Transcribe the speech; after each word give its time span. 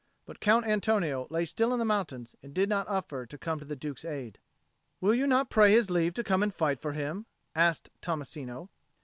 But 0.25 0.39
Count 0.39 0.65
Antonio 0.65 1.27
lay 1.29 1.45
still 1.45 1.71
in 1.73 1.77
the 1.77 1.85
mountains, 1.85 2.35
and 2.41 2.55
did 2.55 2.67
not 2.69 2.87
offer 2.87 3.27
to 3.27 3.37
come 3.37 3.59
to 3.59 3.65
the 3.65 3.75
Duke's 3.75 4.03
aid. 4.03 4.39
"Will 4.99 5.13
you 5.13 5.27
not 5.27 5.51
pray 5.51 5.71
his 5.73 5.91
leave 5.91 6.15
to 6.15 6.23
come 6.23 6.41
and 6.41 6.51
fight 6.51 6.79
for 6.81 6.93
him?" 6.93 7.27
asked 7.55 7.91
Tommasino. 8.01 8.69